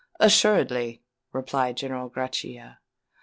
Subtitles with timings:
[0.19, 2.79] "Assuredly," replied General Grachia.